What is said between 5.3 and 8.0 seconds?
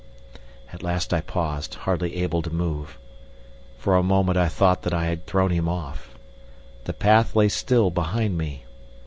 him off. The path lay still